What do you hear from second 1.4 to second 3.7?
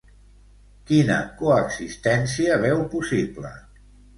coexistència veu possible?